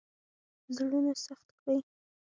زړونه 0.75 1.13
سخت 1.25 1.47
کړي. 1.63 1.81